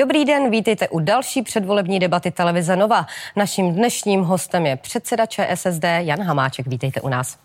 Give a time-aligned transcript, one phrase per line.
[0.00, 3.06] Dobrý den, vítejte u další předvolební debaty televize Nova.
[3.36, 6.66] Naším dnešním hostem je předseda ČSSD Jan Hamáček.
[6.66, 7.36] Vítejte u nás.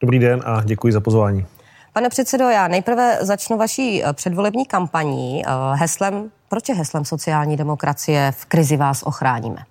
[0.00, 1.46] Dobrý den a děkuji za pozvání.
[1.92, 7.56] Pane předsedo, já nejprve začnu vaší eh, předvolební kampaní eh, heslem, proč je heslem sociální
[7.56, 9.64] demokracie v krizi vás ochráníme?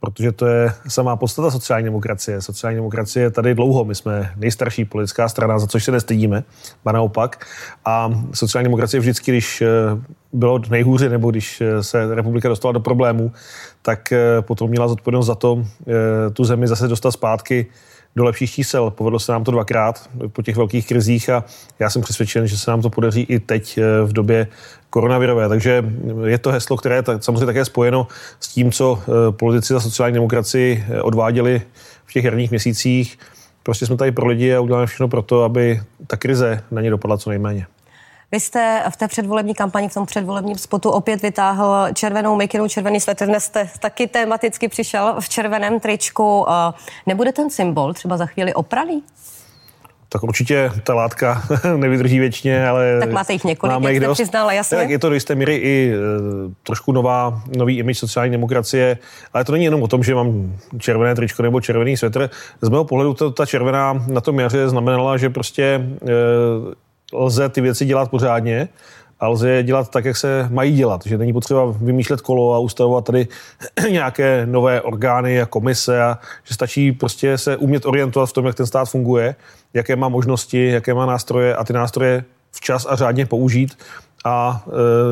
[0.00, 2.42] Protože to je samá podstata sociální demokracie.
[2.42, 6.44] Sociální demokracie je tady dlouho, my jsme nejstarší politická strana, za což se nestydíme,
[6.84, 7.46] ba naopak.
[7.84, 9.66] A sociální demokracie vždycky, když eh,
[10.32, 13.32] bylo nejhůře, nebo když eh, se republika dostala do problémů,
[13.82, 15.64] tak eh, potom měla zodpovědnost za to
[16.32, 17.66] tu zemi zase dostat zpátky
[18.16, 18.90] do lepších čísel.
[18.90, 21.44] Povedlo se nám to dvakrát po těch velkých krizích a
[21.78, 24.48] já jsem přesvědčen, že se nám to podaří i teď v době
[24.90, 25.48] koronavirové.
[25.48, 25.84] Takže
[26.24, 28.06] je to heslo, které je samozřejmě také spojeno
[28.40, 31.62] s tím, co eh, politici za sociální demokracii eh, odváděli
[32.06, 33.18] v těch jarních měsících.
[33.62, 36.90] Prostě jsme tady pro lidi a uděláme všechno pro to, aby ta krize na ně
[36.90, 37.66] dopadla co nejméně.
[38.32, 43.00] Vy jste v té předvolební kampani, v tom předvolebním spotu opět vytáhl červenou mikinu, červený
[43.00, 43.26] svetr.
[43.26, 46.46] Dnes jste taky tematicky přišel v červeném tričku.
[47.06, 49.02] Nebude ten symbol třeba za chvíli opraný?
[50.10, 51.42] tak určitě ta látka
[51.76, 52.96] nevydrží věčně, ale...
[53.00, 54.78] Tak máte jich několik, máme jak jste přiznal, jasně.
[54.78, 55.98] Tak je to do jisté míry i e,
[56.62, 58.98] trošku nová, nový image sociální demokracie,
[59.32, 62.30] ale to není jenom o tom, že mám červené tričko nebo červený svetr.
[62.60, 67.60] Z mého pohledu to, ta červená na tom jaře znamenala, že prostě e, lze ty
[67.60, 68.68] věci dělat pořádně
[69.20, 71.06] a lze je dělat tak, jak se mají dělat.
[71.06, 73.28] Že není potřeba vymýšlet kolo a ustavovat tady
[73.90, 78.54] nějaké nové orgány a komise a že stačí prostě se umět orientovat v tom, jak
[78.54, 79.34] ten stát funguje,
[79.74, 83.78] jaké má možnosti, jaké má nástroje a ty nástroje včas a řádně použít
[84.24, 84.64] a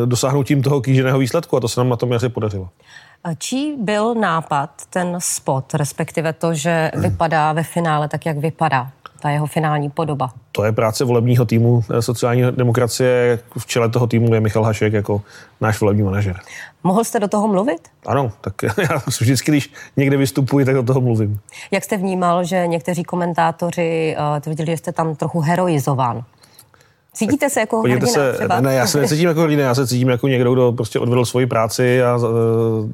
[0.03, 2.69] e, dosáhnout tím toho kýženého výsledku a to se nám na tom jaře podařilo.
[3.39, 8.91] Čí byl nápad ten spot, respektive to, že vypadá ve finále tak, jak vypadá?
[9.21, 10.31] Ta jeho finální podoba?
[10.53, 13.39] To je práce volebního týmu eh, sociální demokracie.
[13.59, 15.23] V čele toho týmu je Michal Hašek jako
[15.61, 16.41] náš volební manažer.
[16.85, 17.89] Mohl jste do toho mluvit?
[18.07, 21.41] Ano, tak já vždycky, když někde vystupuji, tak do toho mluvím.
[21.71, 26.25] Jak jste vnímal, že někteří komentátoři uh, tvrdili, že jste tam trochu heroizován?
[27.17, 28.61] Cítíte se jako hrdina se, třeba?
[28.61, 31.47] Ne, já se necítím jako hrdina, já se cítím jako někdo, kdo prostě odvedl svoji
[31.47, 32.27] práci a uh,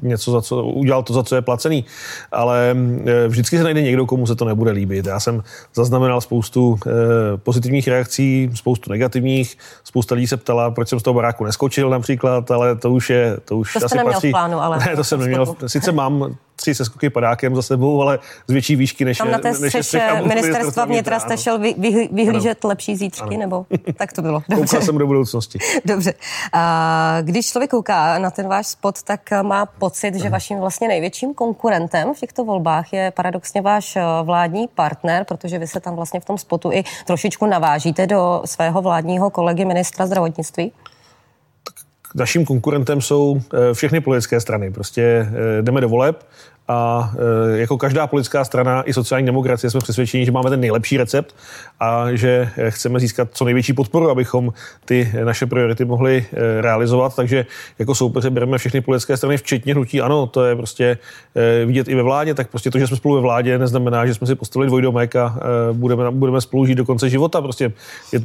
[0.01, 1.85] něco, za co, udělal to, za co je placený.
[2.31, 5.05] Ale uh, vždycky se najde někdo, komu se to nebude líbit.
[5.05, 5.43] Já jsem
[5.75, 6.77] zaznamenal spoustu uh,
[7.37, 9.57] pozitivních reakcí, spoustu negativních.
[9.83, 13.37] Spousta lidí se ptala, proč jsem z toho baráku neskočil například, ale to už je,
[13.45, 14.27] to už to asi patří.
[14.27, 14.79] v plánu, ale...
[14.87, 15.55] Ne, to jsem neměl.
[15.67, 19.53] Sice mám tři seskoky padákem za sebou, ale z větší výšky než Tam na té
[19.53, 22.69] střeše ministerstva vnitra jste šel vy, vy, vyhlížet ano.
[22.69, 23.37] lepší zítřky, ano.
[23.37, 23.65] nebo
[23.97, 24.43] tak to bylo?
[24.49, 24.65] Dobře.
[24.65, 25.59] Koukal jsem do budoucnosti.
[25.85, 26.13] Dobře.
[26.53, 31.33] A když člověk kouká na ten váš spot, tak má pocit, že vaším vlastně největším
[31.33, 36.19] konkurentem v těchto volbách je paradoxně váš eh, vládní partner, protože vy se tam vlastně
[36.19, 40.71] v tom spotu i trošičku navážíte do svého vládního kolegy ministra zdravotnictví.
[42.15, 44.71] Naším konkurentem jsou eh, všechny politické strany.
[44.71, 46.25] Prostě eh, jdeme do voleb,
[46.67, 47.11] a
[47.53, 51.35] e, jako každá politická strana i sociální demokracie jsme přesvědčeni, že máme ten nejlepší recept
[51.79, 54.53] a že e, chceme získat co největší podporu, abychom
[54.85, 57.15] ty naše priority mohli e, realizovat.
[57.15, 57.45] Takže
[57.79, 60.01] jako soupeře bereme všechny politické strany, včetně hnutí.
[60.01, 60.97] Ano, to je prostě
[61.65, 64.27] vidět i ve vládě, tak prostě to, že jsme spolu ve vládě, neznamená, že jsme
[64.27, 65.39] si postavili dvojdomek a
[65.73, 67.41] budeme, budeme spolu žít do konce života.
[67.41, 67.73] Prostě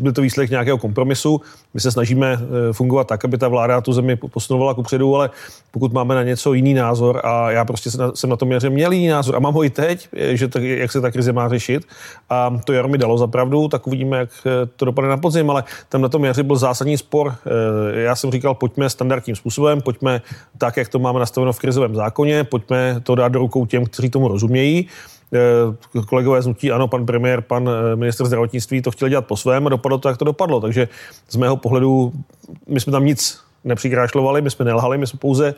[0.05, 1.41] je to výsledek nějakého kompromisu.
[1.75, 2.39] My se snažíme
[2.73, 5.31] fungovat tak, aby ta vláda tu zemi posunovala kupředu, ale
[5.71, 8.93] pokud máme na něco jiný názor a já prostě jsem jsem na tom jaře měl
[8.93, 11.85] jiný názor a mám ho i teď, že tak, jak se ta krize má řešit.
[12.31, 15.51] A to jaro mi dalo za pravdu, tak uvidíme, jak eh, to dopadne na podzim,
[15.51, 17.35] ale tam na tom jaře byl zásadní spor.
[17.35, 20.23] Eh, já jsem říkal, pojďme standardním způsobem, pojďme
[20.59, 24.11] tak, jak to máme nastaveno v krizovém zákoně, pojďme to dát do rukou těm, kteří
[24.11, 24.89] tomu rozumějí
[25.33, 29.71] eh, kolegové znutí, ano, pan premiér, pan minister zdravotnictví to chtěl dělat po svém a
[29.71, 30.61] dopadlo to, jak to dopadlo.
[30.61, 30.89] Takže
[31.29, 32.13] z mého pohledu
[32.69, 35.55] my jsme tam nic nepřikrášlovali, my jsme nelhali, my jsme pouze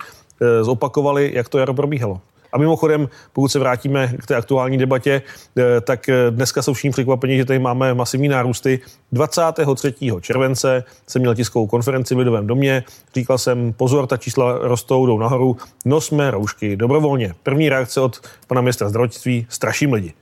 [0.63, 2.21] zopakovali, jak to jaro probíhalo.
[2.53, 5.23] A mimochodem, pokud se vrátíme k té aktuální debatě,
[5.59, 8.81] eh, tak eh, dneska jsou všichni překvapení, že tady máme masivní nárůsty.
[9.13, 10.21] 23.
[10.21, 12.85] července jsem měl tiskovou konferenci v Lidovém domě.
[13.15, 15.57] Říkal jsem, pozor, ta čísla rostou, jdou nahoru.
[15.85, 17.35] Nosme roušky dobrovolně.
[17.43, 20.13] První reakce od pana ministra zdravotnictví, straším lidi.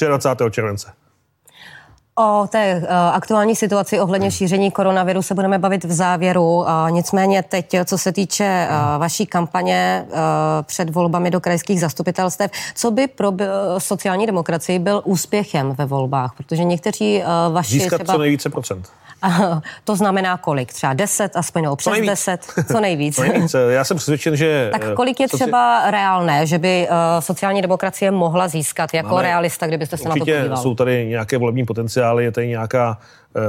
[0.00, 0.44] 23.
[0.50, 1.05] července.
[2.18, 6.56] O té uh, aktuální situaci ohledně šíření koronaviru se budeme bavit v závěru.
[6.56, 10.16] Uh, nicméně teď, co se týče uh, vaší kampaně uh,
[10.62, 13.38] před volbami do krajských zastupitelstev, co by pro uh,
[13.78, 16.32] sociální demokracii byl úspěchem ve volbách?
[16.36, 18.12] Protože někteří uh, vaši Získat třeba...
[18.12, 18.88] co nejvíce procent.
[19.84, 20.72] to znamená kolik?
[20.72, 22.46] Třeba 10, aspoň nebo přes co 10?
[22.72, 23.16] Co nejvíc?
[23.16, 23.56] co nejvíc?
[23.68, 24.68] Já jsem přesvědčen, že...
[24.72, 25.90] Tak kolik je třeba soci...
[25.90, 30.18] reálné, že by uh, sociální demokracie mohla získat jako Máme, realista, kdybyste se na to
[30.18, 30.56] podíval?
[30.56, 32.98] jsou tady nějaké volební potenciály, je tady nějaká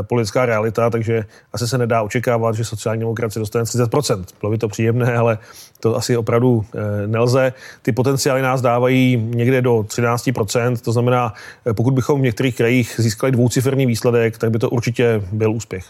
[0.01, 4.23] politická realita, takže asi se nedá očekávat, že sociální demokracie dostane 30%.
[4.39, 5.38] Bylo by to příjemné, ale
[5.79, 6.65] to asi opravdu
[7.06, 7.53] nelze.
[7.81, 11.33] Ty potenciály nás dávají někde do 13%, to znamená,
[11.75, 15.85] pokud bychom v některých krajích získali dvouciferný výsledek, tak by to určitě byl úspěch.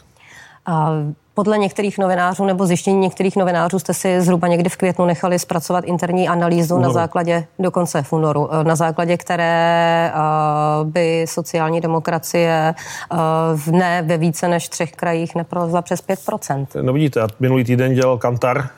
[0.65, 0.91] A
[1.37, 5.83] podle některých novinářů nebo zjištění některých novinářů jste si zhruba někdy v květnu nechali zpracovat
[5.83, 12.75] interní analýzu na základě, dokonce v únoru, na základě které uh, by sociální demokracie
[13.11, 13.17] uh,
[13.55, 16.65] v ne ve více než třech krajích neprolezla přes 5%.
[16.81, 18.69] No vidíte, minulý týden dělal Kantar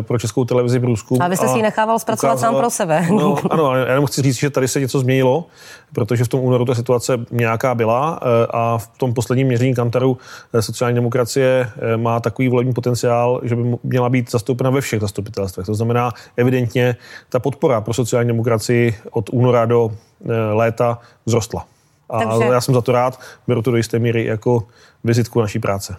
[0.00, 1.22] pro českou televizi průzkum.
[1.22, 3.06] A vy jste si ji nechával zpracovat ukázala, sám pro sebe.
[3.10, 5.44] No, ano, já jenom chci říct, že tady se něco změnilo,
[5.92, 8.20] protože v tom únoru ta situace nějaká byla
[8.50, 10.18] a v tom posledním měření Kantaru
[10.60, 11.70] sociální demokracie
[12.04, 15.66] má takový volební potenciál, že by měla být zastoupena ve všech zastupitelstvech.
[15.66, 16.96] To znamená, evidentně
[17.28, 21.66] ta podpora pro sociální demokracii od února do eh, léta vzrostla.
[22.10, 22.52] A Takže...
[22.52, 24.62] já jsem za to rád, beru to do jisté míry jako
[25.04, 25.96] vizitku naší práce.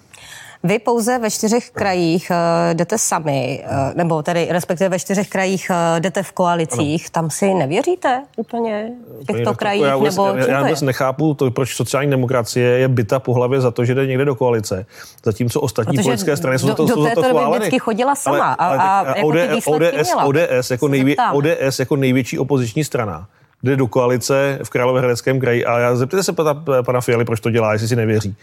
[0.66, 5.68] Vy pouze ve čtyřech krajích uh, jdete sami, uh, nebo tedy respektive ve čtyřech krajích
[5.70, 7.04] uh, jdete v koalicích.
[7.06, 7.10] Ano.
[7.12, 8.92] Tam si nevěříte úplně
[9.22, 9.84] v těchto to, krajích?
[9.84, 13.72] Já, nebo já, já vůbec nechápu, to, proč sociální demokracie je byta po hlavě za
[13.72, 14.86] to, že jde někde do koalice.
[15.24, 17.58] Zatímco ostatní Protože politické strany jsou do, to, do jsou za to chváleny.
[17.58, 21.80] vždycky chodila sama ale, ale, a, a, a jako ODS, ODS, ODS, jako nejvě, ODS
[21.80, 23.28] jako největší opoziční strana
[23.66, 27.52] jde do koalice v Královéhradeckém kraji a já zeptejte se pana, pana Fialy, proč to
[27.52, 28.36] dělá, jestli si nevěří.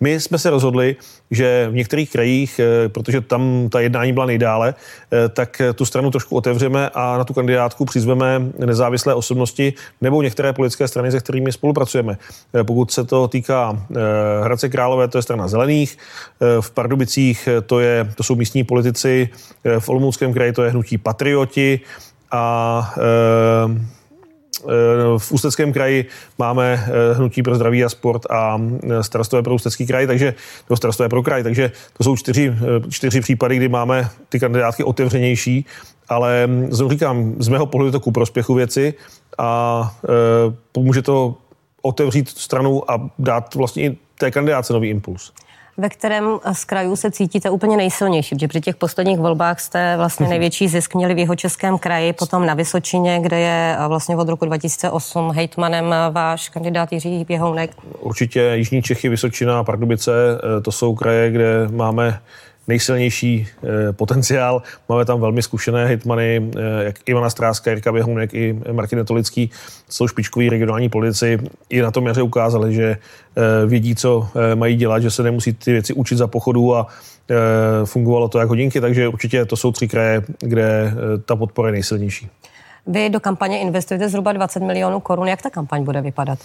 [0.00, 0.96] My jsme se rozhodli,
[1.30, 4.74] že v některých krajích, eh, protože tam ta jednání byla nejdále,
[5.12, 10.52] eh, tak tu stranu trošku otevřeme a na tu kandidátku přizveme nezávislé osobnosti nebo některé
[10.52, 12.18] politické strany, se kterými spolupracujeme.
[12.54, 13.82] Eh, pokud se to týká
[14.42, 15.98] Hradce Králové, to je strana zelených,
[16.60, 19.28] v Pardubicích to, je, to jsou místní politici,
[19.78, 21.80] v Olomouckém kraji to je hnutí Patrioti
[22.30, 22.94] a
[25.18, 26.06] v Ústeckém kraji
[26.38, 30.34] máme eh, hnutí pro zdraví a sport a eh, starostové pro Ústecký kraj, takže
[30.68, 34.84] to starostové pro kraj, takže to jsou čtyři, eh, čtyři případy, kdy máme ty kandidátky
[34.84, 35.66] otevřenější,
[36.08, 38.94] ale hm, znovu říkám, z mého pohledu to ku prospěchu věci
[39.38, 39.94] a
[40.72, 41.34] pomůže to
[41.82, 45.32] otevřít stranu a dát vlastně i té kandidáce nový impuls
[45.78, 50.24] ve kterém z krajů se cítíte úplně nejsilnější, protože při těch posledních volbách jste vlastně
[50.24, 50.30] mhm.
[50.30, 54.44] největší zisk měli v jeho českém kraji, potom na Vysočině, kde je vlastně od roku
[54.44, 57.70] 2008 hejtmanem váš kandidát Jiří Běhounek.
[58.00, 62.20] Určitě Jižní Čechy, Vysočina a Pardubice, eh, to jsou kraje, kde máme
[62.68, 64.62] nejsilnější eh, potenciál.
[64.88, 69.50] Máme tam velmi zkušené hitmany, eh, jak Ivana Stráska, Jirka Běhounek i Martin Netolický,
[69.88, 71.38] jsou špičkoví regionální politici.
[71.68, 75.72] I na tom jaře ukázali, že eh, vědí, co mají dělat, že se nemusí ty
[75.72, 76.86] věci učit za pochodu a
[77.84, 80.92] fungovalo to jako hodinky, takže určitě to jsou tři kraje, kde
[81.24, 82.28] ta podpora je nejsilnější.
[82.86, 85.28] Vy do kampaně investujete zhruba 20 milionů korun.
[85.28, 86.38] Jak ta kampaň bude vypadat?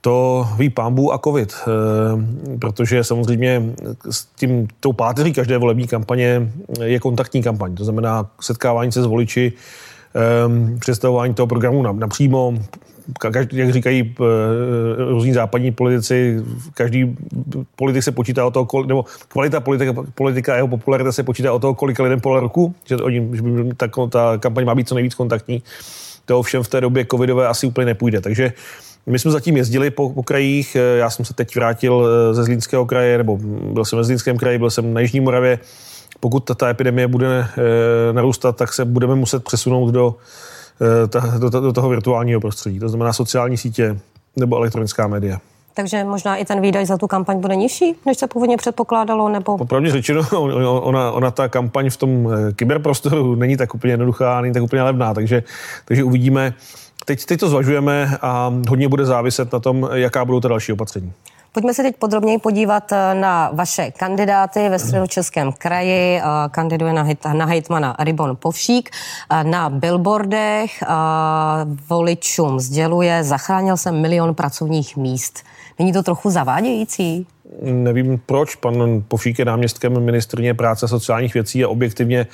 [0.00, 3.62] To ví pámbu a covid, eh, protože samozřejmě
[4.10, 6.52] s tím, tou páteří každé volební kampaně
[6.82, 9.52] je kontaktní kampaň, to znamená setkávání se s voliči,
[10.16, 12.54] eh, představování toho programu napřímo,
[13.52, 14.24] jak říkají eh,
[15.10, 16.42] různí západní politici,
[16.74, 17.16] každý
[17.76, 21.58] politik se počítá o toho, nebo kvalita politika, politika a jeho popularita se počítá o
[21.58, 23.42] toho, kolik lidem pole roku, že, oni, že
[23.76, 25.62] ta, ta kampaň má být co nejvíc kontaktní.
[26.24, 28.20] To ovšem v té době covidové asi úplně nepůjde.
[28.20, 28.52] Takže
[29.06, 32.44] my jsme zatím jezdili po, po krajích, eh, já jsem se teď vrátil eh, ze
[32.44, 33.38] Zlínského kraje, nebo
[33.72, 35.58] byl jsem ve Zlínském kraji, byl jsem na Jižní Moravě.
[36.20, 40.14] Pokud ta, ta epidemie bude e, narůstat, tak se budeme muset přesunout do,
[41.38, 43.98] do, do toho virtuálního prostředí, to znamená sociální sítě
[44.36, 45.38] nebo elektronická média.
[45.74, 49.28] Takže možná i ten výdaj za tu kampaň bude nižší, než se původně předpokládalo?
[49.28, 49.58] Nebo...
[49.58, 50.22] Popravdě řečeno,
[50.82, 55.14] ona, ona ta kampaň v tom kyberprostoru není tak úplně jednoduchá, není tak úplně levná,
[55.14, 55.42] takže,
[55.84, 56.54] takže uvidíme,
[57.04, 61.12] Teď, teď to zvažujeme a hodně bude záviset na tom, jaká budou ta další opatření.
[61.52, 66.18] Pojďme se teď podrobněji podívat eh, na vaše kandidáty ve středočeském kraji.
[66.18, 68.90] Eh, kandiduje na, hit, na hejtmana Ribon Povšík.
[69.30, 70.82] Eh, na billboardech
[71.88, 75.38] voličům sděluje, zachránil jsem milion pracovních míst.
[75.78, 77.26] Není to trochu zavádějící?
[77.62, 78.54] Nevím proč.
[78.54, 82.26] Pan Povšík je náměstkem ministrně práce a sociálních věcí a objektivně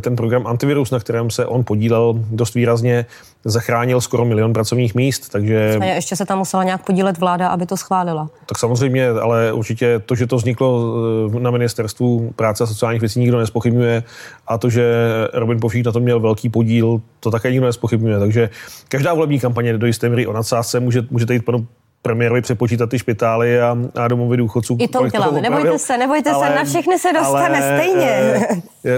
[0.00, 3.06] ten program Antivirus, na kterém se on podílel dost výrazně,
[3.44, 5.28] zachránil skoro milion pracovních míst.
[5.28, 5.78] Takže...
[5.80, 8.30] A ještě se tam musela nějak podílet vláda, aby to schválila.
[8.46, 10.94] Tak samozřejmě, ale určitě to, že to vzniklo
[11.36, 14.02] eh, na ministerstvu práce a sociálních věcí, nikdo nespochybňuje.
[14.46, 14.94] A to, že
[15.32, 18.18] Robin Povšík na tom měl velký podíl, to také nikdo nespochybňuje.
[18.18, 18.50] Takže
[18.88, 21.66] každá volební kampaně do jisté míry o nadsázce může, můžete jít panu
[22.04, 24.76] premiérovi přepočítat ty špitály a, a domovy důchodců.
[24.80, 28.46] I to uděláme, nebojte se, nebojte ale, se, na všechny se dostane ale, stejně.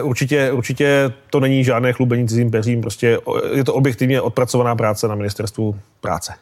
[0.03, 3.19] Určitě, určitě to není žádné chlubení cizím peřím, prostě
[3.53, 6.33] je to objektivně odpracovaná práce na ministerstvu práce.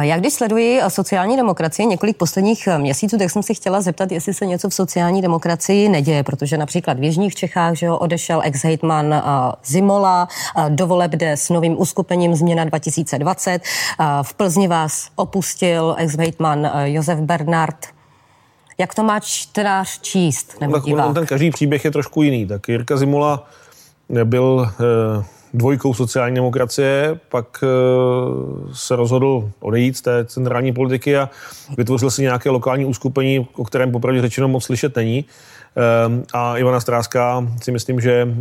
[0.00, 4.46] Já když sleduji sociální demokracii několik posledních měsíců, tak jsem si chtěla zeptat, jestli se
[4.46, 9.22] něco v sociální demokracii neděje, protože například v Jižních Čechách že jo, odešel ex-hejtman
[9.64, 10.28] Zimola,
[10.68, 13.62] do voleb jde s novým uskupením Změna 2020.
[14.22, 15.08] V Plzni vás
[15.58, 17.86] opustil ex-hejtman Josef Bernard.
[18.78, 20.60] Jak to má čtenář číst?
[20.60, 22.46] Nebo tak ten každý příběh je trošku jiný.
[22.46, 23.48] Tak Jirka Zimola
[24.24, 25.24] byl eh,
[25.54, 27.66] dvojkou sociální demokracie, pak eh,
[28.72, 31.30] se rozhodl odejít z té centrální politiky a
[31.76, 35.24] vytvořil si nějaké lokální uskupení, o kterém popravdě řečeno moc slyšet není.
[35.24, 38.34] Eh, a Ivana Stráska si myslím, že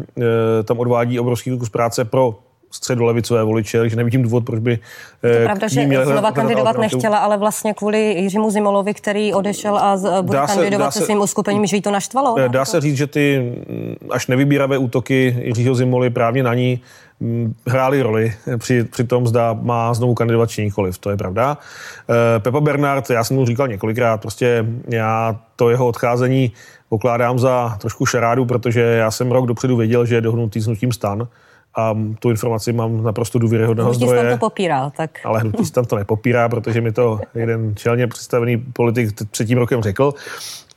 [0.64, 2.40] tam odvádí obrovský kus práce pro
[2.78, 4.80] středolevicové voliče, takže nevidím důvod, proč by...
[5.24, 9.98] Je to pravda, že znova kandidovat nechtěla, ale vlastně kvůli Jiřímu Zimolovi, který odešel a
[10.22, 12.36] bude dá se, kandidovat se, se svým uskupením, že jí to naštvalo?
[12.48, 16.82] Dá se říct, že ty mm, až nevybíravé útoky Jiřího Zimoly právě na ní
[17.20, 21.58] mm, hrály roli při, při tom, zda má znovu kandidovat či nikoliv, to je pravda.
[22.10, 26.52] Eh, Pepa Bernard, já jsem mu říkal několikrát, prostě já to jeho odcházení
[26.90, 30.92] pokládám za trošku šarádu, protože já jsem rok dopředu věděl, že je dohnutý s nutím
[30.92, 31.28] stan
[31.78, 34.22] a tu informaci mám naprosto důvěryhodného hnutí zdroje.
[34.22, 35.12] Hnutí to popíral, tak...
[35.24, 40.14] Ale hnutí stan to nepopírá, protože mi to jeden čelně představený politik třetím rokem řekl.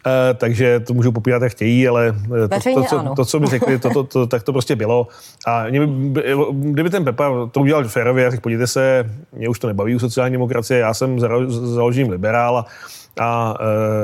[0.06, 2.14] Uh, takže to můžou popírat, jak chtějí, ale
[2.48, 5.06] to, to, co, to, co mi řekli, to, to, to, tak to prostě bylo.
[5.46, 5.80] A mě,
[6.52, 10.32] kdyby ten Pepa to udělal férově, jak podívejte se, mě už to nebaví u sociální
[10.32, 12.66] demokracie, já jsem založením liberál a,
[13.20, 13.54] a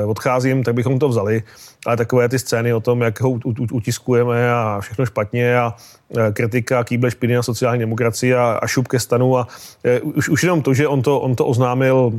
[0.03, 1.43] uh, odcházím, tak bychom to vzali
[1.87, 3.29] ale takové ty scény o tom, jak ho
[3.71, 5.73] utiskujeme a všechno špatně a
[6.17, 9.47] e, kritika, kýble špiny na sociální demokracii a, a šup ke stanu a
[9.83, 12.13] e, už, už jenom to, že on to, on to oznámil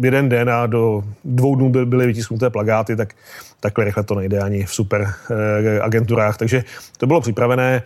[0.00, 3.14] jeden den a do dvou dnů by, byly vytisknuté plagáty, tak
[3.60, 6.64] takhle rychle to nejde ani v super e, agenturách, takže
[6.96, 7.82] to bylo připravené.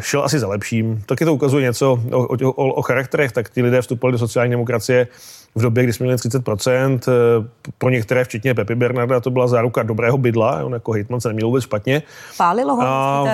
[0.00, 1.02] Šel asi za lepším.
[1.06, 4.50] Taky to ukazuje něco o, o, o, o charakterech, tak ti lidé vstupovali do sociální
[4.50, 5.08] demokracie
[5.56, 7.48] v době, kdy jsme měli 30%, eh,
[7.78, 11.46] pro některé, včetně Pepi Bernarda, to byla záruka dobrého bydla, on jako hejtman se neměl
[11.46, 12.02] vůbec špatně.
[12.36, 13.24] Pálilo ho, a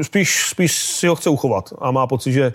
[0.00, 1.72] spíš, spíš si ho chce uchovat.
[1.78, 2.52] A má pocit, že eh,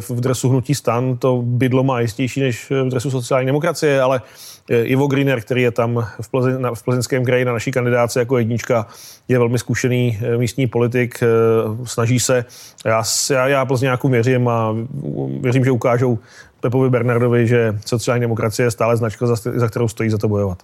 [0.00, 4.22] v dresu hnutí stan to bydlo má jistější než v dresu sociální demokracie, ale
[4.70, 8.38] eh, Ivo Greener, který je tam v, Plzeň, v plzeňském kraji na naší kandidáce jako
[8.38, 8.86] jednička,
[9.28, 11.20] je velmi zkušený místní politik,
[11.84, 12.44] snaží se.
[12.84, 14.76] Já, já, já Plzňákům věřím a
[15.40, 16.18] věřím, že ukážou
[16.60, 20.58] Pepovi Bernardovi, že sociální demokracie je stále značka, za, za kterou stojí za to bojovat.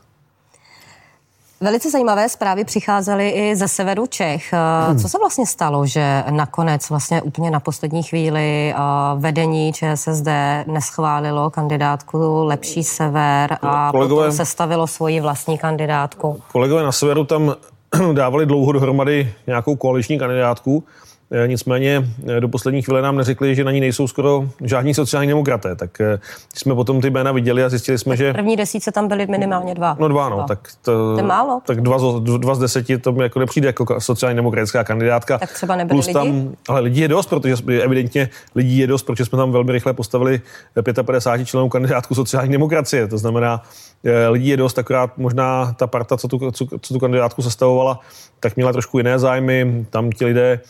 [1.62, 4.52] Velice zajímavé zprávy přicházely i ze severu Čech.
[4.52, 4.98] Hmm.
[4.98, 8.74] Co se vlastně stalo, že nakonec vlastně úplně na poslední chvíli
[9.16, 10.28] vedení ČSSD
[10.66, 16.40] neschválilo kandidátku Lepší sever a kolegové, potom sestavilo svoji vlastní kandidátku?
[16.52, 17.54] Kolegové na severu tam
[18.12, 20.84] dávali dlouho dohromady nějakou koaliční kandidátku.
[21.32, 25.28] Eh, nicméně eh, do poslední chvíle nám neřekli, že na ní nejsou skoro žádní sociální
[25.28, 25.76] demokraté.
[25.76, 26.18] Tak eh,
[26.54, 28.32] jsme potom ty jména viděli a zjistili jsme, že...
[28.32, 29.96] V první desíce tam byly minimálně dva.
[29.98, 30.36] No dva, no.
[30.36, 30.46] Dva.
[30.46, 31.60] Tak to, to je málo.
[31.66, 31.98] Tak dva,
[32.38, 35.38] dva z deseti to mi jako nepřijde jako sociální demokratická kandidátka.
[35.38, 36.14] Tak třeba nebyli Plus lidi?
[36.14, 39.92] Tam, ale lidí je dost, protože evidentně lidí je dost, protože jsme tam velmi rychle
[39.92, 40.40] postavili
[41.02, 43.08] 55 členů kandidátku sociální demokracie.
[43.08, 43.62] To znamená,
[44.28, 48.00] lidí je dost, akorát možná ta parta, co tu, co, co tu kandidátku sestavovala,
[48.40, 49.86] tak měla trošku jiné zájmy.
[49.90, 50.60] Tam ti lidé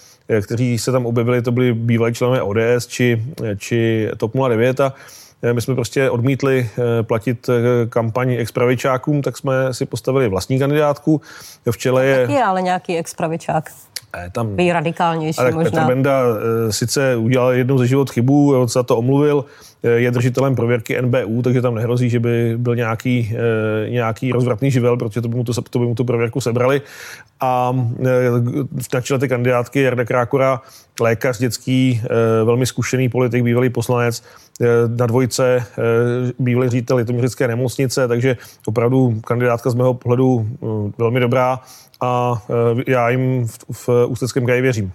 [0.43, 3.25] kteří se tam objevili, to byli bývalí členové ODS či,
[3.57, 4.95] či TOP 09 a
[5.43, 7.50] eh, my jsme prostě odmítli eh, platit
[7.88, 11.21] kampaň expravičákům, tak jsme si postavili vlastní kandidátku.
[11.71, 12.21] V čele je...
[12.21, 13.71] Taky je ale nějaký expravičák.
[14.33, 15.71] Tam, Vy radikálnější ale možná.
[15.71, 16.23] Petr Benda
[16.71, 19.45] sice udělal jednou ze život chybu, on se za to omluvil,
[19.83, 23.37] je držitelem prověrky NBU, takže tam nehrozí, že by byl nějaký,
[23.89, 26.83] nějaký rozvratný živel, protože to by mu, to, to by mu tu prověrku sebrali
[27.41, 27.73] a
[28.95, 30.61] na čele té kandidátky Jarda Krákora,
[31.01, 34.23] lékař dětský, e, velmi zkušený politik, bývalý poslanec,
[34.97, 35.65] na dvojce
[36.39, 38.37] bývalý ředitel Litoměřické nemocnice, takže
[38.67, 40.49] opravdu kandidátka z mého pohledu
[40.99, 41.61] velmi dobrá
[42.01, 42.43] a
[42.87, 44.93] já jim v, v Ústeckém kraji věřím.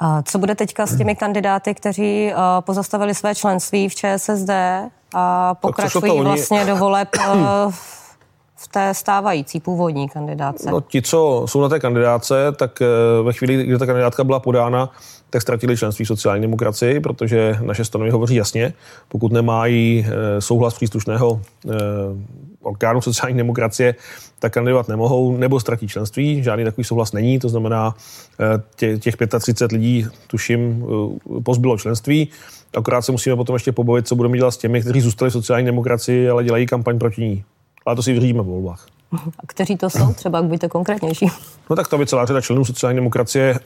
[0.00, 4.50] A co bude teďka s těmi kandidáty, kteří pozastavili své členství v ČSSD
[5.14, 7.08] a pokračují vlastně do voleb
[8.56, 10.70] v té stávající původní kandidáce?
[10.70, 12.70] No, ti, co jsou na té kandidáce, tak
[13.22, 14.90] ve chvíli, kdy ta kandidátka byla podána,
[15.30, 18.72] tak ztratili členství sociální demokracii, protože naše stanovy hovoří jasně,
[19.08, 20.06] pokud nemají
[20.38, 21.40] souhlas příslušného
[22.62, 23.94] orgánu sociální demokracie,
[24.38, 26.42] tak kandidovat nemohou nebo ztratí členství.
[26.42, 27.94] Žádný takový souhlas není, to znamená,
[28.76, 30.84] tě, těch 35 lidí, tuším,
[31.42, 32.28] pozbylo členství.
[32.76, 35.66] Akorát se musíme potom ještě pobavit, co budeme dělat s těmi, kteří zůstali v sociální
[35.66, 37.44] demokracii, ale dělají kampaň proti ní.
[37.86, 38.86] Ale to si vyřídíme v volbách.
[39.12, 40.12] A kteří to jsou?
[40.12, 41.26] Třeba buďte konkrétnější.
[41.70, 43.60] No tak to by celá řada členů sociální demokracie,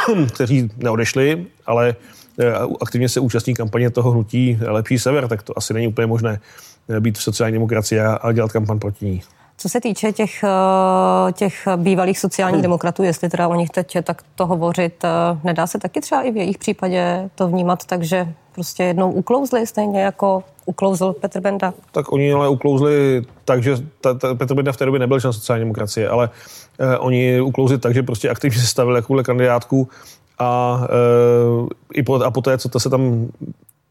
[0.34, 1.96] kteří neodešli, ale
[2.40, 6.40] eh, aktivně se účastní kampaně toho hnutí Lepší sever, tak to asi není úplně možné
[6.88, 9.22] eh, být v sociální demokracii a dělat kampaň proti ní.
[9.62, 12.62] Co se týče těch, eh, těch bývalých sociálních hmm.
[12.62, 15.04] demokratů, jestli teda o nich teď tak to hovořit,
[15.44, 19.66] nedá se taky třeba i v jejich případě to vnímat tak, že prostě jednou uklouzli,
[19.66, 21.74] stejně jako uklouzl Petr Benda.
[21.92, 25.32] Tak oni ale uklouzli tak, že ta, ta, Petr Benda v té době nebyl člen
[25.32, 26.30] sociální demokracie, ale
[26.78, 29.88] eh, oni uklouzli tak, že prostě aktivně se stavili jakoule kandidátku
[30.38, 33.28] a, eh, i po, a poté, co to se tam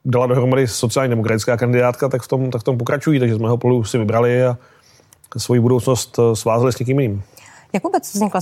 [0.06, 3.58] dala dohromady sociálně demokratická kandidátka, tak v tom, tak v tom pokračují, takže z mého
[3.58, 4.58] pohledu si vybrali a
[5.38, 7.24] svoji budoucnost eh, svázali s někým jiným.
[7.74, 8.42] Jak vůbec vznikla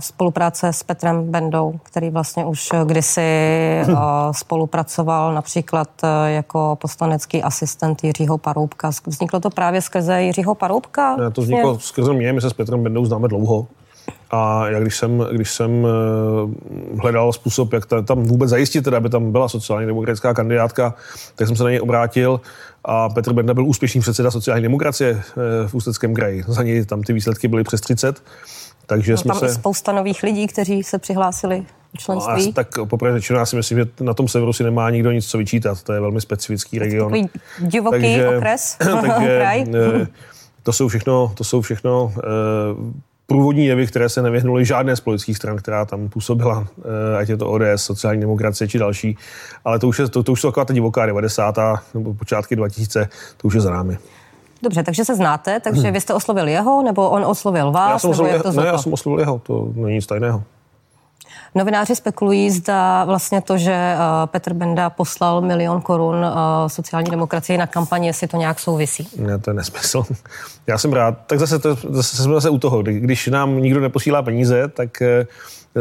[0.00, 3.86] spolupráce s Petrem Bendou, který vlastně už kdysi eh,
[4.32, 8.90] spolupracoval například eh, jako poslanecký asistent Jiřího Paroubka?
[9.06, 11.16] Vzniklo to právě skrze Jiřího Paroubka?
[11.16, 11.86] Ne, to vzniklo vlastně?
[11.88, 13.66] skrze mě, my se s Petrem Bendou známe dlouho.
[14.30, 19.08] A já když jsem, když jsem eh, hledal způsob, jak tam vůbec zajistit, teda, aby
[19.08, 20.94] tam byla sociálně demokratická kandidátka,
[21.34, 22.40] tak jsem se na něj obrátil
[22.84, 25.22] a Petr Benda byl úspěšný předseda sociální demokracie
[25.66, 26.44] v Ústeckém kraji.
[26.46, 28.22] Za něj tam ty výsledky byly přes 30.
[28.86, 29.54] Takže no, jsme tam se...
[29.54, 31.66] spousta nových lidí, kteří se přihlásili
[31.98, 32.46] členství.
[32.46, 35.26] No, tak poprvé řečeno, já si myslím, že na tom severu si nemá nikdo nic
[35.26, 35.82] co vyčítat.
[35.82, 37.12] To je velmi specifický region.
[37.12, 39.64] Takový divoký takže, okres, takže, kraj.
[40.02, 40.06] Eh,
[40.62, 42.12] to jsou všechno, to jsou všechno
[43.26, 46.66] průvodní jevy, které se nevyhnuly žádné z politických stran, která tam působila, uh,
[47.18, 49.18] ať je to ODS, sociální demokracie či další.
[49.64, 51.58] Ale to už, je, to, to už jsou taková ta divoká 90.
[51.94, 53.98] nebo počátky 2000, to už je za námi.
[54.62, 55.92] Dobře, takže se znáte, takže hmm.
[55.92, 57.90] vy jste oslovil jeho, nebo on oslovil vás?
[57.90, 60.42] Já jsem, oslovil, jeho, ne, já jsem oslovil jeho, to není nic tajného.
[61.56, 66.30] Novináři spekulují, zda vlastně to, že uh, Petr Benda poslal milion korun uh,
[66.66, 69.08] sociální demokracii na kampaně, jestli to nějak souvisí.
[69.18, 70.04] Ne, to je nesmysl.
[70.66, 71.18] Já jsem rád.
[71.26, 72.82] Tak zase, to, zase jsme zase u toho.
[72.82, 75.26] Když nám nikdo neposílá peníze, tak uh,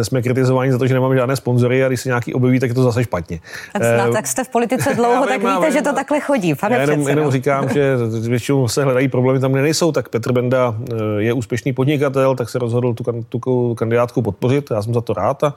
[0.04, 2.76] jsme kritizováni za to, že nemáme žádné sponzory a když se nějaký objeví, tak je
[2.76, 3.40] to zase špatně.
[3.74, 6.82] Tak, zna, tak jste v politice dlouho, tak víte, že to takhle chodí, pane Já
[6.82, 7.96] jenom, jenom říkám, že
[8.28, 12.60] většinou se hledají problémy, tam nejsou, tak Petr Benda eh, je úspěšný podnikatel, tak se
[12.60, 15.54] rozhodl tu, tu kandidátku podpořit, já jsem za to rád a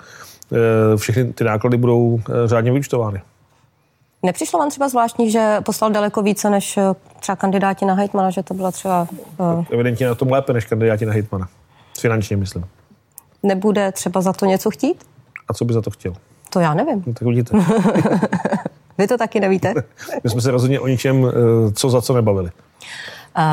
[0.52, 3.22] eh, všechny ty náklady budou eh, řádně vyučtovány.
[4.22, 6.78] Nepřišlo vám třeba zvláštní, že poslal daleko více než
[7.20, 9.08] třeba kandidáti na hejtmana, že to byla třeba...
[9.38, 9.64] Uh...
[9.70, 11.48] Evidentně na tom lépe než kandidáti na hejtmana.
[12.00, 12.64] Finančně, myslím
[13.42, 15.04] nebude třeba za to něco chtít?
[15.48, 16.12] A co by za to chtěl?
[16.50, 17.04] To já nevím.
[17.06, 17.58] No, tak uvidíte.
[18.98, 19.74] Vy to taky nevíte?
[20.24, 22.50] My jsme se rozhodně o ničem, eh, co za co nebavili.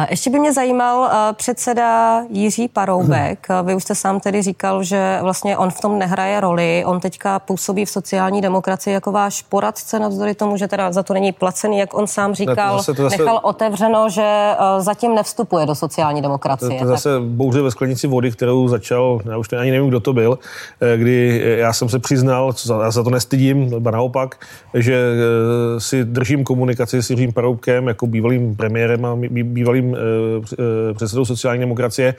[0.10, 3.48] Ještě by mě zajímal předseda Jiří Paroubek.
[3.63, 6.84] Vy už jste sám tedy říkal, že vlastně on v tom nehraje roli.
[6.86, 11.13] On teďka působí v sociální demokracii jako váš poradce, navzdory tomu, že teda za to
[11.13, 12.71] není placený, jak on sám říkal.
[12.71, 16.80] To zase, to zase, nechal otevřeno, že zatím nevstupuje do sociální demokracie.
[16.80, 20.13] To, to zase bouře ve sklenici vody, kterou začal, já už ani nevím, kdo to
[20.13, 20.39] byl,
[20.82, 24.36] eh, kdy já jsem se přiznal, já za to nestydím, nebo naopak,
[24.74, 30.55] že eh, si držím komunikaci s Jiřím Paroubkem jako bývalým premiérem a bývalým bývalým eh,
[30.89, 32.15] eh, předsedou sociální demokracie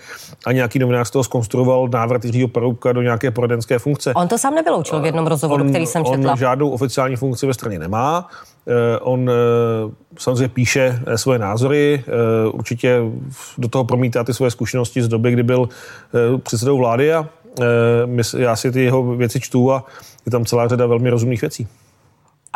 [0.46, 4.14] a nějaký novinář toho zkonstruoval návrat Jiřího Paroubka do nějaké poradenské funkce.
[4.14, 6.32] On to sám nevyloučil v jednom rozhovoru, on, který jsem četla.
[6.32, 8.28] On žádnou oficiální funkci ve straně nemá.
[8.68, 9.30] Eh, on
[10.18, 12.04] samozřejmě píše svoje názory,
[12.52, 13.00] určitě
[13.58, 15.68] do toho promítá ty svoje zkušenosti z doby, kdy byl
[16.42, 17.28] předsedou vlády a
[18.38, 19.84] já si ty jeho věci čtu a
[20.26, 21.68] je tam celá řada velmi rozumných věcí.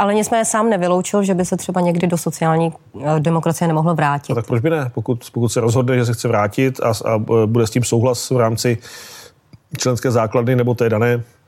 [0.00, 4.28] Ale nicméně sám nevyloučil, že by se třeba někdy do sociální eh, demokracie nemohlo vrátit.
[4.28, 4.90] No tak proč by ne?
[4.94, 8.36] Pokud, pokud se rozhodne, že se chce vrátit a, a bude s tím souhlas v
[8.36, 8.78] rámci
[9.78, 11.39] členské základny nebo té dané Eh,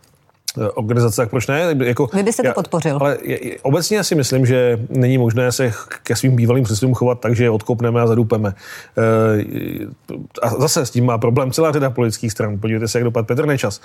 [0.74, 1.76] organizace, tak proč ne?
[1.84, 2.96] Jako, Vy byste to já, podpořil.
[3.00, 3.18] Ale
[3.62, 7.50] obecně si myslím, že není možné se ke svým bývalým předsedům chovat tak, že je
[7.50, 8.54] odkopneme a zadupeme.
[8.98, 12.58] Eh, a zase s tím má problém celá řada politických stran.
[12.58, 13.80] Podívejte se, jak dopadl Petr Nečas.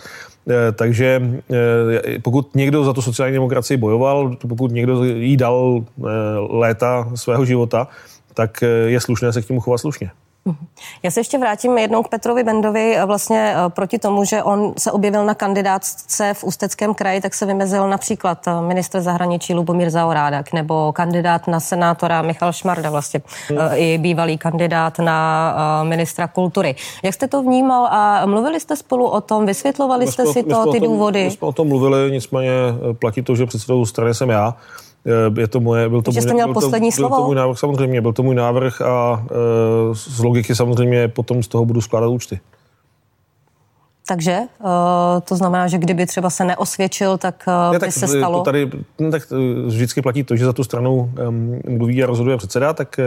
[0.49, 1.21] Eh, takže
[2.21, 5.85] pokud někdo za tu sociální demokracii bojoval, pokud někdo jí dal
[6.49, 7.87] léta svého života,
[8.33, 10.11] tak je slušné se k tomu chovat slušně.
[11.03, 12.97] Já se ještě vrátím jednou k Petrovi Bendovi.
[13.05, 17.45] Vlastně eh, proti tomu, že on se objevil na kandidátce v Ústeckém kraji, tak se
[17.45, 23.59] vymezil například eh, ministr zahraničí Lubomír Zaorádek nebo kandidát na senátora Michal Šmarda, vlastně hmm.
[23.73, 26.75] i bývalý kandidát na ministra kultury.
[27.03, 30.79] Jak jste to vnímal a mluvili jste spolu o tom, vysvětlovali jste si to, ty
[30.79, 31.23] tom, důvody?
[31.23, 32.51] My jsme o tom mluvili, nicméně
[32.99, 34.55] platí to, že předsedou strany jsem já.
[35.07, 37.15] Eh, je to moje, byl to můj, měl byl poslední to, slovo?
[37.15, 41.43] Byl to můj návrh, samozřejmě, byl to můj návrh a e, z logiky samozřejmě potom
[41.43, 42.39] z toho budu skládat účty.
[44.07, 44.67] Takže uh,
[45.23, 48.37] to znamená, že kdyby třeba se neosvědčil, tak ne, by tak, se stalo?
[48.37, 48.69] To tady,
[49.11, 49.23] tak
[49.65, 51.11] vždycky platí to, že za tu stranu
[51.69, 52.99] mluví a rozhoduje předseda, tak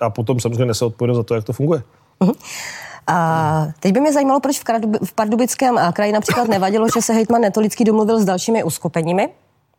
[0.00, 1.82] a potom samozřejmě nese odpovědnost za to, jak to funguje.
[2.20, 2.34] Uh-huh.
[3.06, 4.64] A teď by mě zajímalo, proč v,
[5.04, 9.28] v Pardubickém kraji například nevadilo, že se hejtman Netolický domluvil s dalšími uskupeními,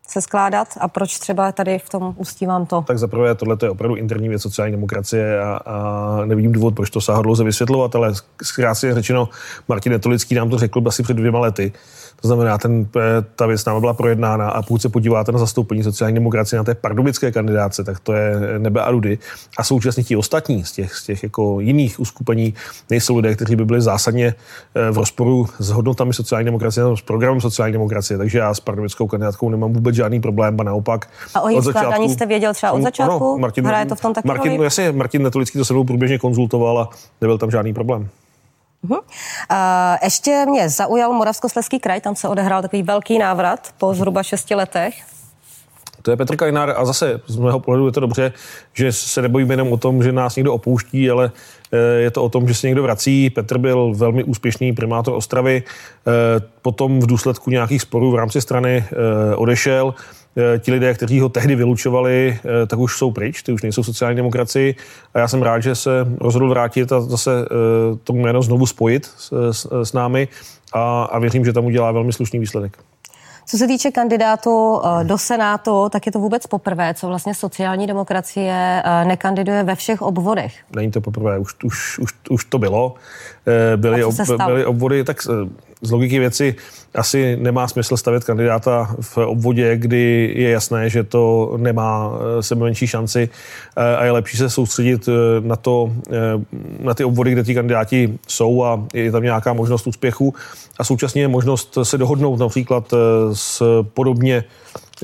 [0.08, 2.84] se skládat a proč třeba tady v tom ústí vám to?
[2.86, 7.00] Tak zaprvé tohle je opravdu interní věc sociální demokracie a, a nevidím důvod, proč to
[7.00, 9.28] sáhodlo se vysvětlovat, ale zkrátně řečeno,
[9.68, 11.72] Martin Netolický nám to řekl asi před dvěma lety
[12.20, 13.00] to znamená, ten, eh,
[13.36, 16.74] ta věc nám byla projednána a pokud se podíváte na zastoupení sociální demokracie na té
[16.74, 19.18] pardubické kandidáce, tak to je nebe a rudy.
[19.58, 22.54] A současně ti ostatní z těch, z těch jako jiných uskupení
[22.90, 24.34] nejsou lidé, kteří by byli zásadně
[24.74, 28.18] eh, v rozporu s hodnotami sociální demokracie, s programem sociální demokracie.
[28.18, 31.08] Takže já s pardubickou kandidátkou nemám vůbec žádný problém, a naopak.
[31.34, 33.14] A o jejich skládání jste věděl třeba od začátku?
[33.14, 35.84] Ano, Martin, Hraje to v tom taky Martin, no jasně, Martin Netolický to se mnou
[35.84, 36.88] průběžně konzultoval a
[37.20, 38.08] nebyl tam žádný problém.
[38.82, 38.96] Uh,
[40.04, 44.94] ještě mě zaujal Moravskoslezský kraj, tam se odehrál takový velký návrat po zhruba šesti letech.
[46.02, 48.32] To je Petr Kajnár a zase z mého pohledu je to dobře,
[48.72, 51.30] že se nebojíme jenom o tom, že nás někdo opouští, ale
[51.72, 53.30] eh, je to o tom, že se někdo vrací.
[53.30, 56.10] Petr byl velmi úspěšný primátor Ostravy, eh,
[56.62, 59.94] potom v důsledku nějakých sporů v rámci strany eh, odešel.
[60.36, 63.82] Eh, ti lidé, kteří ho tehdy vylučovali, eh, tak už jsou pryč, ty už nejsou
[63.82, 64.74] sociální demokracii
[65.14, 69.06] a já jsem rád, že se rozhodl vrátit a zase eh, to jméno znovu spojit
[69.16, 70.28] s, s, s námi
[70.72, 72.78] a, a věřím, že tam udělá velmi slušný výsledek.
[73.46, 78.82] Co se týče kandidátů do Senátu, tak je to vůbec poprvé, co vlastně sociální demokracie
[79.04, 80.54] nekandiduje ve všech obvodech.
[80.76, 82.94] Není to poprvé, už, už, už, už to bylo.
[83.76, 84.14] Byly, ob,
[84.46, 85.26] byly obvody, tak
[85.82, 86.54] z logiky věci
[86.94, 92.64] asi nemá smysl stavět kandidáta v obvodě, kdy je jasné, že to nemá eh, sebe
[92.64, 93.28] menší šanci
[93.76, 95.92] eh, a je lepší se soustředit eh, na, to,
[96.80, 100.34] na ty obvody, kde ti kandidáti jsou a je tam nějaká možnost úspěchu
[100.78, 102.94] a současně je možnost se dohodnout například
[103.32, 104.44] s podobně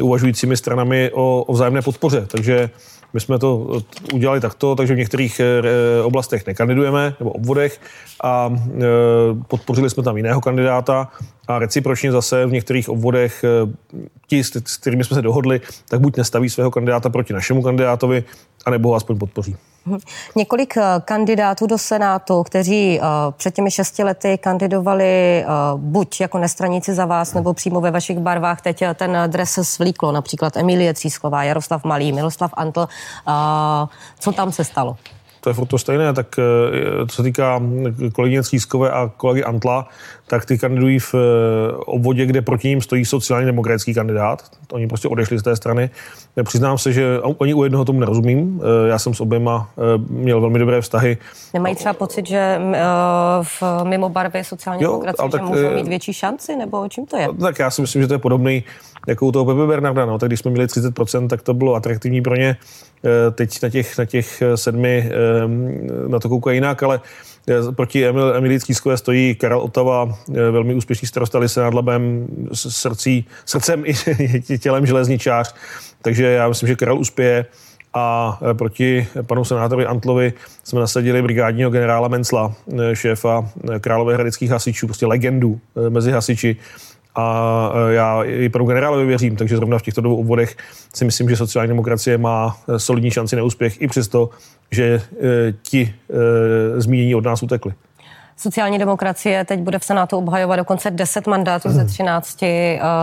[0.03, 2.27] uvažujícími stranami o, o vzájemné podpoře.
[2.27, 2.71] Takže
[3.15, 3.81] my jsme to
[4.13, 7.81] udělali takto, takže v některých eh, oblastech nekandidujeme, nebo obvodech,
[8.23, 8.83] a eh,
[9.49, 11.09] podpořili jsme tam jiného kandidáta
[11.49, 13.73] a recipročně zase v některých obvodech eh,
[14.27, 18.25] ti, s kterými jsme se dohodli, tak buď nestaví svého kandidáta proti našemu kandidátovi,
[18.67, 19.57] anebo ho aspoň podpoří.
[20.37, 23.01] Několik kandidátů do Senátu, kteří
[23.37, 25.45] před těmi šesti lety kandidovali
[25.77, 30.57] buď jako nestraníci za vás, nebo přímo ve vašich barvách, teď ten dres svlíklo, například
[30.57, 32.89] Emilie Třísklová, Jaroslav Malý, Miloslav Antl.
[34.19, 34.97] Co tam se stalo?
[35.45, 37.61] to je furt to stejné, tak eh, co se týká
[38.13, 39.89] kolegyně Třískové a kolegy Antla,
[40.27, 41.19] tak ty kandidují v eh,
[41.77, 44.43] obvodě, kde proti ním stojí sociálně demokratický kandidát.
[44.73, 45.91] Oni prostě odešli z té strany.
[46.45, 48.61] Přiznám se, že oni u jednoho tomu nerozumím.
[48.63, 49.71] Eh, já jsem s oběma
[50.09, 51.19] měl velmi dobré vztahy.
[51.55, 52.61] Nemají třeba pocit, že
[53.43, 57.29] v mimo barvě sociální demokracie tak, můžou mít větší šanci, nebo čím to je?
[57.41, 58.65] Tak já si myslím, že to je podobný
[59.09, 60.07] jako u toho Pepe Bernarda.
[60.07, 60.19] No.
[60.19, 62.57] Tak když jsme měli 30%, tak to bylo atraktivní pro ně.
[63.05, 67.01] Eh, teď na těch, na těch eh, sedmi eh, na to koukají jinak, ale
[67.77, 73.85] proti Emil, Emilii Třískové stojí Karel Otava, velmi úspěšný starosta Lise nad Labem, srdcí, srdcem
[73.87, 75.55] i tělem železničář,
[76.03, 77.47] takže já myslím, že Karel uspěje.
[77.97, 80.33] A proti panu senátorovi Antlovi
[80.65, 82.55] jsme nasadili brigádního generála Mencla,
[82.93, 83.49] šéfa
[83.81, 86.57] Královéhradeckých hasičů, prostě legendu mezi hasiči,
[87.15, 90.57] a e, já i panu generálovi věřím, takže zrovna v těchto dvou obvodech
[90.95, 94.31] si myslím, že sociální demokracie má e, solidní šanci na úspěch i přesto,
[94.71, 95.01] že e,
[95.63, 95.95] ti
[96.77, 97.75] zmínění od nás utekli.
[98.37, 102.39] Sociální demokracie teď bude v Senátu obhajovat dokonce 10 mandátů ze 13.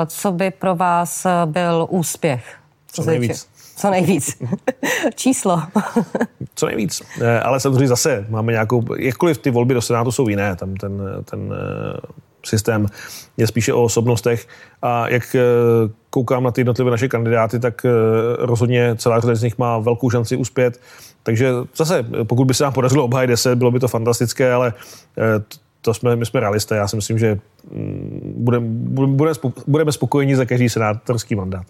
[0.07, 2.55] Co by pro vás byl úspěch?
[2.91, 3.47] Co nejvíc.
[3.77, 4.37] Co nejvíc.
[5.15, 5.63] Číslo.
[6.55, 7.01] Co nejvíc.
[7.43, 11.53] Ale samozřejmě zase máme nějakou, jakkoliv ty volby do Senátu jsou jiné, tam ten, ten
[12.45, 12.87] systém
[13.37, 14.47] je spíše o osobnostech
[14.81, 15.41] a jak eh,
[16.09, 17.89] koukám na ty jednotlivé naše kandidáty, tak eh,
[18.37, 20.79] rozhodně celá řada z nich má velkou šanci uspět.
[21.23, 24.73] Takže zase, pokud by se nám podařilo obhájit 10, bylo by to fantastické, ale
[25.17, 25.43] eh,
[25.81, 26.75] to jsme, my jsme realisté.
[26.75, 27.39] Já si myslím, že
[27.71, 28.65] mm, budeme,
[29.07, 29.33] budeme,
[29.67, 31.65] budeme spokojeni za každý senátorský mandát.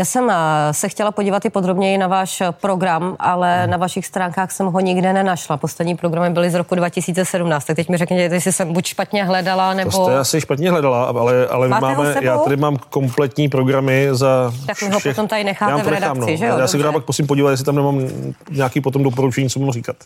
[0.00, 0.32] Já jsem
[0.70, 3.70] se chtěla podívat i podrobněji na váš program, ale hmm.
[3.70, 5.56] na vašich stránkách jsem ho nikde nenašla.
[5.56, 9.74] Poslední programy byly z roku 2017, tak teď mi řekněte, jestli jsem buď špatně hledala,
[9.74, 9.90] nebo...
[9.90, 14.82] To jste asi špatně hledala, ale, ale máme, já tady mám kompletní programy za Tak
[14.82, 16.36] mi ho všech, potom tady necháte v redakci, no.
[16.36, 16.58] že jo?
[16.58, 18.08] Já si pak musím podívat, jestli tam nemám
[18.50, 19.96] nějaký potom doporučení, co budu říkat.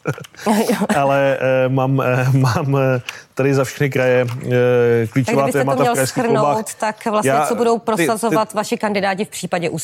[0.97, 3.01] ale eh, mám, eh, mám eh,
[3.35, 7.79] tady za všechny kraje eh, klíčová témata to měl schrnout, tak vlastně Já, co budou
[7.79, 9.84] prosazovat ty, ty, vaši kandidáti v případě úspěchu?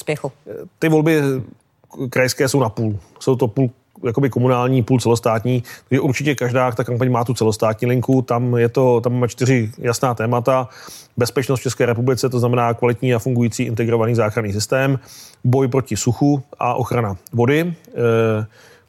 [0.79, 1.23] Ty volby
[2.11, 2.99] krajské jsou na půl.
[3.21, 3.71] Jsou to půl
[4.05, 8.69] jakoby komunální, půl celostátní, takže určitě každá ta kampaň má tu celostátní linku, tam je
[8.69, 10.69] to, tam má čtyři jasná témata.
[11.17, 14.99] Bezpečnost v České republice, to znamená kvalitní a fungující integrovaný záchranný systém,
[15.45, 17.75] boj proti suchu a ochrana vody.
[17.89, 18.47] Eh,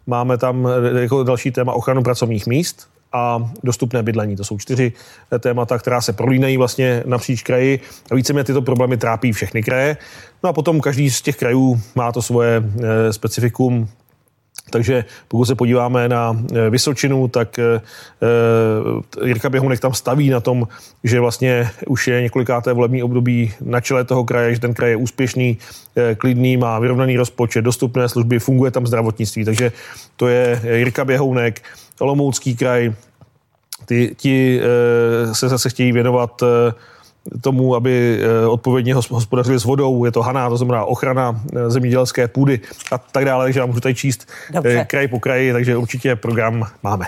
[0.08, 4.36] máme tam jako další téma ochranu pracovních míst, a dostupné bydlení.
[4.36, 4.94] To jsou čtyři
[5.40, 7.80] témata, která se prolínají vlastně napříč kraji.
[8.12, 9.98] A víceméně tyto problémy trápí všechny kraje.
[10.44, 13.90] No a potom každý z těch krajů má to svoje eh, specifikum,
[14.70, 17.82] takže pokud se podíváme na eh, Vysočinu, tak eh,
[19.26, 20.68] Jirka Běhounek tam staví na tom,
[21.04, 24.96] že vlastně už je několikáté volební období na čele toho kraje, že ten kraj je
[24.96, 25.58] úspěšný,
[26.18, 29.46] klidný, má vyrovnaný rozpočet, dostupné služby, funguje tam zdravotnictví.
[29.46, 29.72] Takže
[30.16, 31.62] to je Jirka Běhounek,
[32.00, 32.94] Olomoucký kraj,
[34.16, 36.74] ti eh, se zase chtějí věnovat eh,
[37.42, 40.06] tomu, aby eh, odpovědně hospodařili s vodou.
[40.06, 42.60] Je to Haná, to znamená ochrana zemědělské půdy
[42.92, 44.86] a tak dále, takže vám můžu tady číst Dobře.
[44.90, 47.06] kraj po kraji, takže určitě program máme.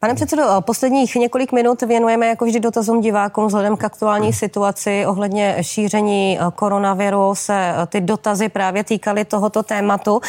[0.00, 5.56] Pane předsedo, posledních několik minut věnujeme jako vždy dotazům divákům vzhledem k aktuální situaci ohledně
[5.60, 7.34] šíření koronaviru.
[7.34, 10.20] Se ty dotazy právě týkaly tohoto tématu.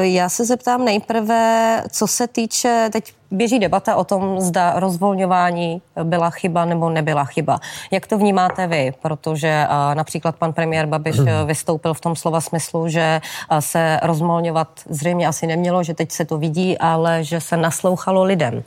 [0.00, 6.30] Já se zeptám nejprve, co se týče, teď běží debata o tom, zda rozvolňování byla
[6.30, 7.60] chyba nebo nebyla chyba.
[7.90, 8.92] Jak to vnímáte vy?
[9.02, 13.20] Protože například pan premiér Babiš vystoupil v tom slova smyslu, že
[13.60, 18.62] se rozvolňovat zřejmě asi nemělo, že teď se to vidí, ale že se naslouchalo lidem.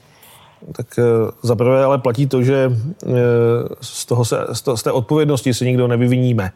[0.76, 1.04] Tak e,
[1.44, 2.72] za prvé ale platí to, že
[3.82, 4.38] z, toho se,
[4.76, 6.52] z té odpovědnosti se nikdo nevyviníme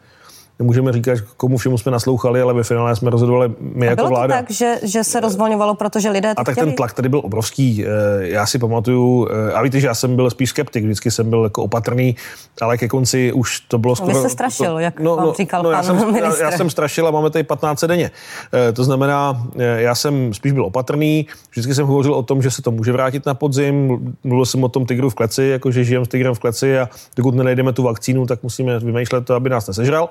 [0.58, 4.08] nemůžeme říkat, komu všemu jsme naslouchali, ale ve finále jsme rozhodovali my a jako bylo
[4.08, 4.36] vláda.
[4.36, 6.66] To tak, že, že se rozvolňovalo, protože lidé to A tak chtěli?
[6.66, 7.84] ten tlak tady byl obrovský.
[7.84, 7.88] Eh,
[8.20, 11.44] já si pamatuju, eh, a víte, že já jsem byl spíš skeptik, vždycky jsem byl
[11.44, 12.16] jako opatrný,
[12.62, 14.12] ale ke konci už to bylo skoro...
[14.12, 16.42] Vy jste strašil, to, jak no, vám no, říkal no, pan já jsem, ministr.
[16.42, 18.10] Já, já jsem strašil a máme tady 15 denně.
[18.68, 22.62] Eh, to znamená, já jsem spíš byl opatrný, vždycky jsem hovořil o tom, že se
[22.62, 26.04] to může vrátit na podzim, mluvil jsem o tom tygru v kleci, jako že žijem
[26.04, 29.66] s tygrem v kleci a dokud nenajdeme tu vakcínu, tak musíme vymýšlet to, aby nás
[29.66, 30.08] nesežral.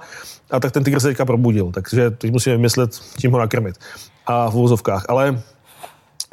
[0.52, 3.76] A tak ten tygr se teďka probudil, takže teď musíme vymyslet, čím ho nakrmit.
[4.26, 5.06] A v vozovkách.
[5.10, 5.42] Ale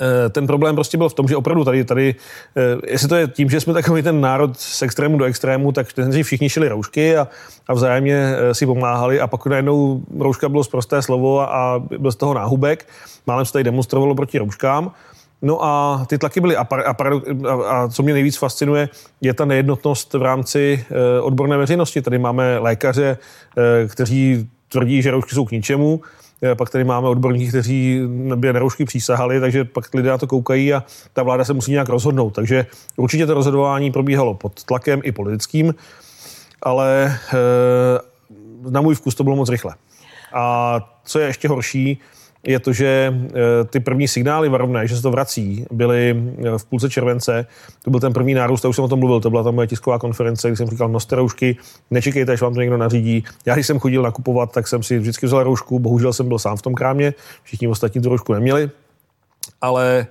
[0.00, 2.14] eh, ten problém prostě byl v tom, že opravdu tady, tady
[2.56, 5.86] eh, jestli to je tím, že jsme takový ten národ z extrému do extrému, tak
[6.22, 7.28] všichni šili roušky a,
[7.68, 12.12] a vzájemně eh, si pomáhali a pak najednou rouška bylo zprosté slovo a, a byl
[12.12, 12.86] z toho náhubek.
[13.26, 14.92] Málem se tady demonstrovalo proti rouškám.
[15.44, 16.56] No a ty tlaky byly.
[16.56, 16.94] A, a,
[17.48, 18.88] a, a co mě nejvíc fascinuje,
[19.20, 22.02] je ta nejednotnost v rámci e, odborné veřejnosti.
[22.02, 23.18] Tady máme lékaře,
[23.56, 26.00] e, kteří tvrdí, že roušky jsou k ničemu.
[26.42, 28.00] Eh, pak tady máme odborníky, kteří
[28.36, 31.72] by na roušky přísahali, takže pak lidé na to koukají a ta vláda se musí
[31.72, 32.30] nějak rozhodnout.
[32.30, 35.74] Takže určitě to rozhodování probíhalo pod tlakem i politickým,
[36.62, 37.18] ale
[38.70, 39.74] na můj vkus to bylo moc rychle.
[40.34, 42.00] A co je ještě horší,
[42.46, 46.64] je to, že eh, ty první signály varovné, že se to vrací, byly eh, v
[46.64, 47.46] půlce července.
[47.82, 49.66] To byl ten první nárůst, a už jsem o tom mluvil, to byla ta moje
[49.66, 51.56] tisková konference, kdy jsem říkal, noste roušky,
[51.90, 53.24] nečekejte, až vám to někdo nařídí.
[53.46, 56.56] Já, když jsem chodil nakupovat, tak jsem si vždycky vzal roušku, bohužel jsem byl sám
[56.56, 58.70] v tom krámě, všichni ostatní tu roušku neměli,
[59.60, 60.06] ale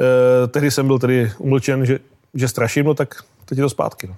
[0.00, 1.98] eh, tehdy jsem byl tedy umlčen, že,
[2.34, 3.14] že straším, no tak
[3.44, 4.06] teď je to zpátky.
[4.06, 4.14] No.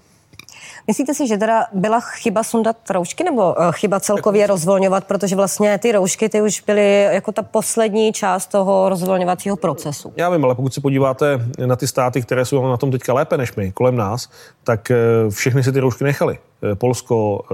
[0.87, 5.79] Myslíte si, že teda byla chyba sundat roušky nebo eh, chyba celkově rozvolňovat, protože vlastně
[5.79, 10.13] ty roušky ty už byly jako ta poslední část toho rozvolňovacího procesu?
[10.17, 13.37] Já vím, ale pokud se podíváte na ty státy, které jsou na tom teďka lépe
[13.37, 14.29] než my, kolem nás,
[14.65, 14.97] tak eh,
[15.31, 16.39] všechny si ty roušky nechali.
[16.73, 17.45] Eh, Polsko,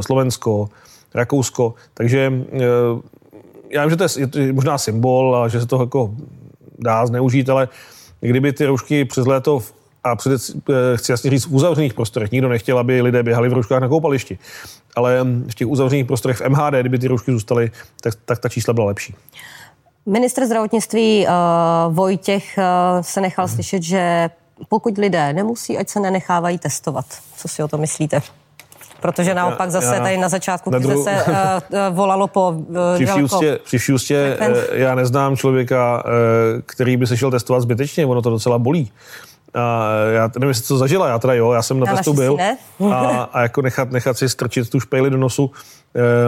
[0.00, 0.68] Slovensko,
[1.14, 2.32] Rakousko, takže
[3.70, 3.96] já vím, že
[4.26, 6.14] to je možná symbol a že se to jako
[6.78, 7.68] dá zneužít, ale
[8.20, 9.60] kdyby ty roušky přes léto
[10.06, 10.32] a před,
[10.70, 12.32] eh, chci jasně říct, v uzavřených prostorech.
[12.32, 14.38] Nikdo nechtěl, aby lidé běhali v rouškách na koupališti.
[14.96, 18.74] Ale v těch uzavřených prostorech v MHD, kdyby ty roušky zůstaly, tak, tak ta čísla
[18.74, 19.14] byla lepší.
[20.06, 22.64] Ministr zdravotnictví uh, Vojtěch uh,
[23.00, 24.30] se nechal slyšet, že
[24.68, 27.06] pokud lidé nemusí, ať se nenechávají testovat.
[27.36, 28.20] Co si o to myslíte?
[29.00, 31.04] Protože naopak zase já, tady na začátku na dru...
[31.04, 36.04] se uh, volalo po uh, při vší ústě, při vší ústě uh, já neznám člověka,
[36.04, 36.10] uh,
[36.66, 38.90] který by se šel testovat zbytečně, ono to docela bolí.
[39.56, 42.36] A já nevím, jestli to zažila, já teda jo, já jsem na, na testu byl.
[42.92, 45.50] A, a, jako nechat, nechat si strčit tu špejli do nosu,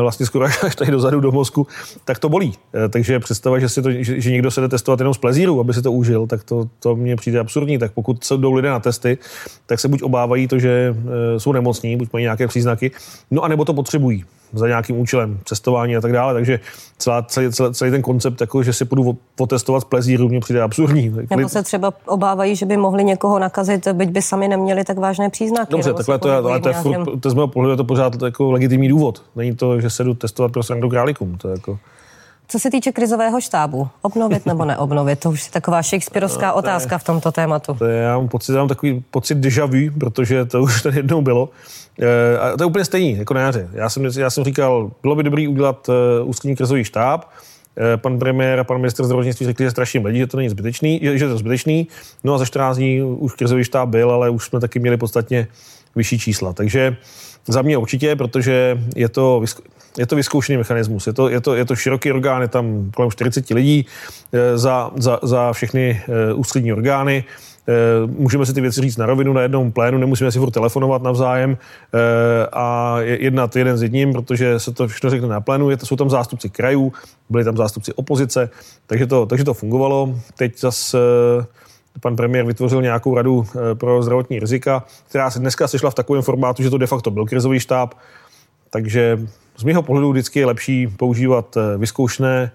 [0.01, 1.67] vlastně skoro až tady dozadu do mozku,
[2.05, 2.55] tak to bolí.
[2.85, 5.61] E, takže představa, že, si to, že, že někdo se jde testovat jenom z plezíru,
[5.61, 7.79] aby si to užil, tak to, to mně přijde absurdní.
[7.79, 9.19] Tak pokud se jdou lidé na testy,
[9.67, 10.95] tak se buď obávají to, že
[11.37, 12.91] e, jsou nemocní, buď mají nějaké příznaky,
[13.31, 16.35] no a nebo to potřebují za nějakým účelem cestování a tak dále.
[16.35, 16.61] Takže
[16.99, 20.63] celá, celý, celý, celý ten koncept, jako, že si půjdu potestovat z plezíru, mě přijde
[20.63, 21.15] absurdní.
[21.37, 25.31] Nebo se třeba obávají, že by mohli někoho nakazit, byť by sami neměli tak vážné
[25.31, 25.71] příznaky.
[25.71, 28.23] Dobře, takhle to, je, ale to je furt, to z mého pohledu je to pořád
[28.23, 29.23] jako legitimní důvod.
[29.37, 31.39] Není to, že se jdu testovat pro srandu králikům.
[31.39, 31.79] To je jako...
[32.51, 35.21] Co se týče krizového štábu, obnovit nebo neobnovit?
[35.21, 37.75] To už je taková shakespeareovská no, otázka v tomto tématu.
[37.75, 40.97] To je, já mám pocit, já mám takový pocit déjà vu, protože to už tady
[40.97, 41.49] jednou bylo.
[42.01, 43.69] E, a to je úplně stejný, jako na jaře.
[43.73, 47.31] Já jsem, já jsem říkal, bylo by dobré udělat uh, ústřední krizový štáb,
[47.95, 51.01] e, pan premiér a pan minister zdravotnictví řekli, že strašně lidi, že to není zbytečný,
[51.03, 51.89] že, že to je zbytečný.
[52.25, 55.49] No a za 14 dní už krizový štáb byl, ale už jsme taky měli podstatně
[55.99, 56.53] vyšší čísla.
[56.53, 56.97] Takže
[57.49, 59.43] za mě určitě, protože je to,
[59.99, 61.07] je to vyzkoušený mechanismus.
[61.07, 63.87] Je to, je, to, je to široký orgán, je tam kolem 40 lidí
[64.33, 67.25] eh, za, za, za všechny eh, ústřední orgány.
[67.69, 67.73] Eh,
[68.07, 71.59] můžeme si ty věci říct na rovinu na jednom plénu, nemusíme si furt telefonovat navzájem
[72.53, 75.71] a jednat jeden s jedním, protože se to všechno řekne na plénu.
[75.71, 76.93] Jsou tam zástupci krajů,
[77.31, 78.51] byli tam zástupci opozice,
[78.87, 80.15] takže to, takže to fungovalo.
[80.37, 80.99] Teď zase
[82.01, 86.63] pan premiér vytvořil nějakou radu pro zdravotní rizika, která se dneska sešla v takovém formátu,
[86.63, 87.95] že to de facto byl krizový štáb.
[88.71, 89.19] Takže
[89.59, 92.51] z mého pohledu vždycky je lepší používat eh, vyzkoušené,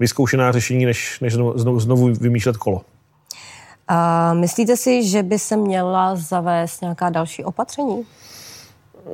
[0.00, 2.80] vyzkoušená řešení, než, než znovu, znovu vymýšlet kolo.
[3.88, 7.96] A myslíte si, že by se měla zavést nějaká další opatření?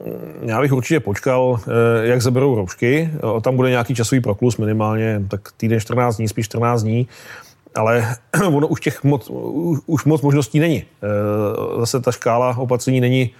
[0.06, 3.10] Mm, já bych určitě počkal, eh, jak zaberou roušky.
[3.42, 7.08] Tam bude nějaký časový proklus, minimálně tak týden 14 dní, spíš 14 dní
[7.74, 9.30] ale ono už těch moc,
[9.86, 10.82] už, moc možností není.
[10.82, 13.30] Eh, zase ta škála opatření není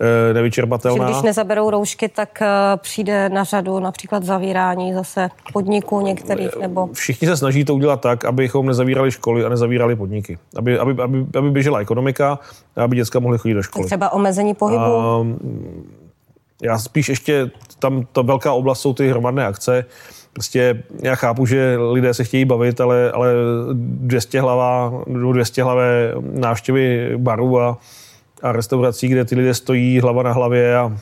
[0.00, 1.06] eh, nevyčerpatelná.
[1.06, 6.88] Že když nezaberou roušky, tak eh, přijde na řadu například zavírání zase podniků některých nebo...
[6.92, 10.38] Všichni se snaží to udělat tak, abychom nezavírali školy a nezavírali podniky.
[10.56, 12.38] Aby, aby, aby, aby běžela ekonomika
[12.76, 13.86] a aby děcka mohly chodit do školy.
[13.86, 14.84] Třeba omezení pohybu?
[14.84, 15.26] A,
[16.62, 19.84] já spíš ještě, tam ta velká oblast jsou ty hromadné akce,
[20.32, 23.32] Prostě já chápu, že lidé se chtějí bavit, ale, ale
[23.72, 24.92] 200 hlava,
[25.32, 27.78] 200 hlavé návštěvy barů a,
[28.42, 30.96] a restaurací, kde ty lidé stojí hlava na hlavě a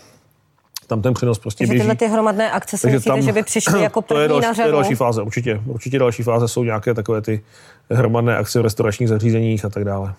[0.87, 1.81] tam ten přenos prostě Takže běží.
[1.81, 4.29] tyhle ty hromadné akce si Takže myslíte, tam, že by přišly jako první to je
[4.29, 4.71] další, na řadu?
[4.71, 5.61] To je další fáze, určitě.
[5.67, 7.41] Určitě další fáze jsou nějaké takové ty
[7.91, 10.15] hromadné akce v restauračních zařízeních a tak dále.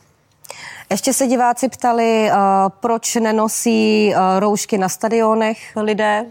[0.90, 2.38] Ještě se diváci ptali, uh,
[2.80, 6.26] proč nenosí uh, roušky na stadionech lidé,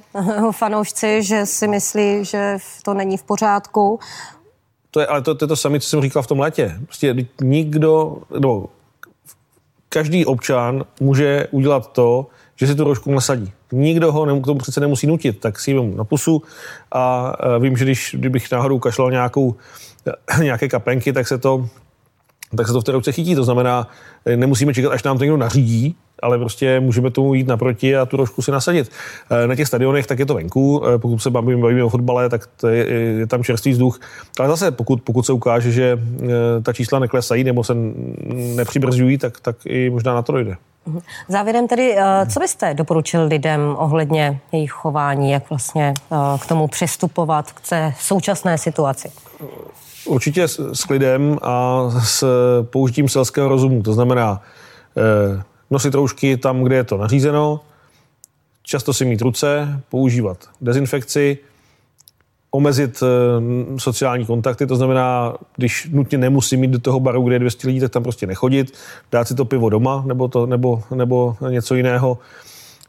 [0.51, 4.01] fanoušci, že si myslí, že to není v pořádku.
[4.91, 6.77] To je, ale to, to je to samé, co jsem říkal v tom letě.
[6.85, 8.67] Prostě nikdo, no,
[9.89, 12.27] každý občan může udělat to,
[12.57, 13.53] že si tu roušku nasadí.
[13.73, 16.43] Nikdo ho k tomu přece nemusí nutit, tak si jim na pusu
[16.93, 19.55] a vím, že když, kdybych náhodou kašlal nějakou,
[20.43, 21.69] nějaké kapenky, tak se to
[22.57, 23.35] tak se to v té ruce chytí.
[23.35, 23.89] To znamená,
[24.27, 28.07] eh, nemusíme čekat, až nám to někdo nařídí, ale prostě můžeme tomu jít naproti a
[28.07, 28.91] tu trošku si nasadit.
[29.31, 32.29] Eh, na těch stadionech tak je to venku, eh, pokud se bavíme, bavíme o fotbale,
[32.29, 34.01] tak je, je tam čerstvý vzduch.
[34.39, 35.99] Ale zase, pokud, pokud se ukáže, že
[36.63, 37.75] ta čísla neklesají nebo se
[38.57, 40.57] nepřibrzďují, tak, tak i možná na to dojde.
[40.87, 41.01] Mhm.
[41.29, 41.97] Závěrem tedy,
[42.33, 45.95] co byste doporučil lidem ohledně jejich chování, jak vlastně
[46.41, 49.11] k tomu přistupovat k té současné situaci?
[50.09, 52.25] Určitě s, s klidem a s
[52.63, 53.83] použitím selského rozumu.
[53.83, 54.43] To znamená
[54.97, 57.61] eh, nosit roušky tam, kde je to nařízeno,
[58.63, 61.39] často si mít ruce, používat dezinfekci,
[62.51, 63.07] omezit e,
[63.81, 67.81] sociální kontakty, to znamená, když nutně nemusí mít do toho baru, kde je 200 lidí,
[67.81, 68.73] tak tam prostě nechodit,
[69.13, 72.19] dát si to pivo doma nebo, to, nebo, nebo něco jiného,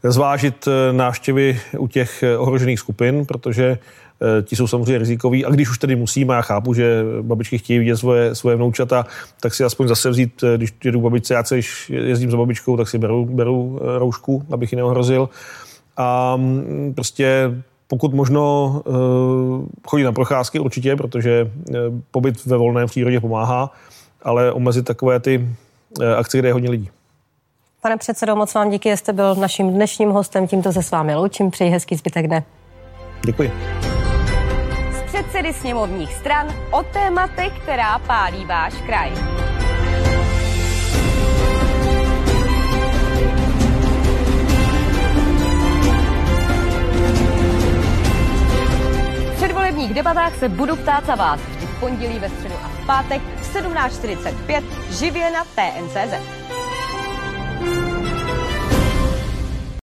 [0.04, 3.78] zvážit e, návštěvy u těch ohrožených skupin, protože
[4.22, 5.46] Eh, ti jsou samozřejmě rizikoví.
[5.46, 9.06] A když už tedy musíme, já chápu, že babičky chtějí vidět svoje, svoje vnoučata,
[9.40, 12.90] tak si aspoň zase vzít, eh, když jedu babičce, já když jezdím za babičkou, tak
[12.90, 15.30] si beru, beru eh, roušku, abych ji neohrozil.
[15.98, 17.52] A mm, prostě
[17.88, 18.82] pokud možno
[19.88, 21.52] chodit na procházky určitě, protože
[22.12, 23.74] pobyt ve volné přírodě pomáhá,
[24.24, 25.50] ale omezit takové ty
[26.18, 26.90] akce, kde je hodně lidí.
[27.82, 30.48] Pane předsedo, moc vám díky, jste byl naším dnešním hostem.
[30.48, 31.52] Tímto se s vámi loučím.
[31.52, 32.44] Přeji hezký zbytek dne.
[33.26, 33.52] Děkuji
[35.40, 39.12] předsedy sněmovních stran o tématech, která pálí váš kraj.
[49.26, 52.86] V předvolebních debatách se budu ptát za vás vždy v pondělí, ve středu a v
[52.86, 56.39] pátek v 17.45 živě na TNCZ.
[57.60, 57.89] thank you